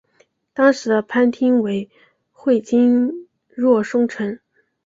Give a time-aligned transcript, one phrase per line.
[0.55, 1.87] 当时的藩厅为
[2.31, 4.39] 会津若松城。